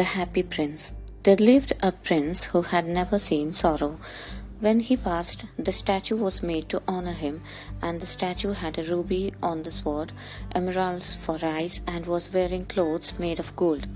The 0.00 0.16
Happy 0.16 0.42
Prince. 0.42 0.94
There 1.24 1.36
lived 1.36 1.74
a 1.82 1.92
prince 1.92 2.44
who 2.44 2.62
had 2.62 2.86
never 2.86 3.18
seen 3.18 3.52
sorrow. 3.52 3.98
When 4.58 4.80
he 4.80 4.96
passed, 4.96 5.44
the 5.58 5.72
statue 5.72 6.16
was 6.16 6.42
made 6.42 6.70
to 6.70 6.80
honor 6.88 7.12
him, 7.12 7.42
and 7.82 8.00
the 8.00 8.06
statue 8.06 8.52
had 8.52 8.78
a 8.78 8.82
ruby 8.82 9.34
on 9.42 9.62
the 9.62 9.70
sword, 9.70 10.12
emeralds 10.54 11.12
for 11.12 11.38
eyes, 11.42 11.82
and 11.86 12.06
was 12.06 12.32
wearing 12.32 12.64
clothes 12.64 13.18
made 13.18 13.38
of 13.38 13.54
gold. 13.56 13.88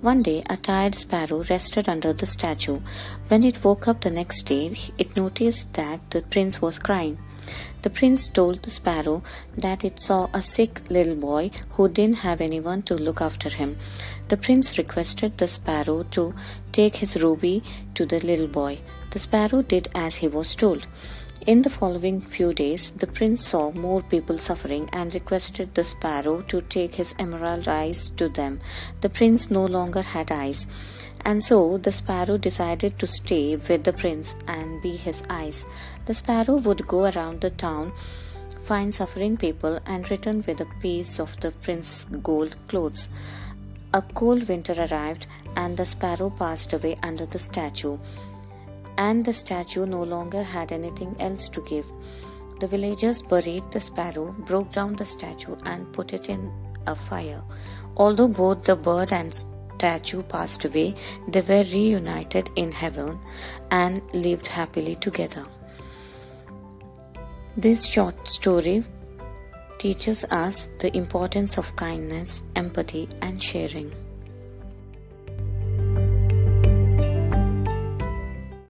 One 0.00 0.22
day, 0.22 0.44
a 0.48 0.56
tired 0.56 0.94
sparrow 0.94 1.42
rested 1.50 1.88
under 1.88 2.12
the 2.12 2.26
statue. 2.26 2.78
When 3.26 3.42
it 3.42 3.64
woke 3.64 3.88
up 3.88 4.02
the 4.02 4.10
next 4.10 4.44
day, 4.44 4.76
it 4.96 5.16
noticed 5.16 5.72
that 5.74 6.12
the 6.12 6.22
prince 6.22 6.62
was 6.62 6.78
crying. 6.78 7.18
The 7.82 7.90
prince 7.90 8.28
told 8.28 8.62
the 8.62 8.70
sparrow 8.70 9.22
that 9.56 9.84
it 9.84 10.00
saw 10.00 10.28
a 10.34 10.42
sick 10.42 10.82
little 10.90 11.14
boy 11.14 11.50
who 11.70 11.88
didn't 11.88 12.18
have 12.18 12.40
anyone 12.40 12.82
to 12.82 12.94
look 12.94 13.20
after 13.20 13.48
him. 13.48 13.76
The 14.28 14.36
prince 14.36 14.76
requested 14.76 15.38
the 15.38 15.48
sparrow 15.48 16.02
to 16.10 16.34
take 16.72 16.96
his 16.96 17.16
ruby 17.16 17.62
to 17.94 18.04
the 18.04 18.20
little 18.20 18.48
boy. 18.48 18.80
The 19.10 19.18
sparrow 19.18 19.62
did 19.62 19.88
as 19.94 20.16
he 20.16 20.28
was 20.28 20.54
told. 20.54 20.86
In 21.48 21.62
the 21.62 21.70
following 21.70 22.20
few 22.20 22.52
days, 22.52 22.90
the 22.90 23.06
prince 23.06 23.46
saw 23.46 23.70
more 23.70 24.02
people 24.02 24.36
suffering 24.36 24.86
and 24.92 25.14
requested 25.14 25.74
the 25.74 25.82
sparrow 25.82 26.42
to 26.42 26.60
take 26.60 26.96
his 26.96 27.14
emerald 27.18 27.66
eyes 27.66 28.10
to 28.18 28.28
them. 28.28 28.60
The 29.00 29.08
prince 29.08 29.50
no 29.50 29.64
longer 29.64 30.02
had 30.02 30.30
eyes, 30.30 30.66
and 31.24 31.42
so 31.42 31.78
the 31.78 31.90
sparrow 31.90 32.36
decided 32.36 32.98
to 32.98 33.06
stay 33.06 33.56
with 33.56 33.84
the 33.84 33.94
prince 33.94 34.34
and 34.46 34.82
be 34.82 34.94
his 34.96 35.22
eyes. 35.30 35.64
The 36.04 36.12
sparrow 36.12 36.56
would 36.56 36.86
go 36.86 37.06
around 37.06 37.40
the 37.40 37.48
town, 37.48 37.92
find 38.64 38.94
suffering 38.94 39.38
people, 39.38 39.80
and 39.86 40.10
return 40.10 40.44
with 40.46 40.60
a 40.60 40.68
piece 40.82 41.18
of 41.18 41.40
the 41.40 41.52
prince's 41.52 42.04
gold 42.22 42.58
clothes. 42.68 43.08
A 43.94 44.02
cold 44.02 44.46
winter 44.50 44.74
arrived, 44.78 45.26
and 45.56 45.78
the 45.78 45.86
sparrow 45.86 46.28
passed 46.28 46.74
away 46.74 46.98
under 47.02 47.24
the 47.24 47.38
statue 47.38 47.96
and 48.98 49.24
the 49.24 49.32
statue 49.32 49.86
no 49.86 50.02
longer 50.02 50.42
had 50.42 50.72
anything 50.72 51.16
else 51.20 51.48
to 51.48 51.62
give. 51.62 51.90
The 52.60 52.66
villagers 52.66 53.22
buried 53.22 53.70
the 53.70 53.80
sparrow, 53.80 54.32
broke 54.46 54.72
down 54.72 54.96
the 54.96 55.04
statue, 55.04 55.56
and 55.64 55.92
put 55.92 56.12
it 56.12 56.28
in 56.28 56.52
a 56.86 56.94
fire. 56.94 57.42
Although 57.96 58.28
both 58.28 58.64
the 58.64 58.76
bird 58.76 59.12
and 59.12 59.32
statue 59.32 60.22
passed 60.22 60.64
away, 60.64 60.96
they 61.28 61.40
were 61.40 61.64
reunited 61.72 62.50
in 62.56 62.72
heaven 62.72 63.18
and 63.70 64.02
lived 64.12 64.48
happily 64.48 64.96
together. 64.96 65.46
This 67.56 67.86
short 67.86 68.28
story 68.28 68.84
teaches 69.78 70.24
us 70.24 70.68
the 70.80 70.96
importance 70.96 71.58
of 71.58 71.74
kindness, 71.76 72.42
empathy, 72.56 73.08
and 73.22 73.40
sharing. 73.40 73.92